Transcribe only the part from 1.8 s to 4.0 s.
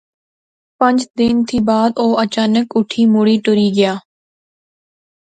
او اچانک اٹھی مڑی ٹری گیا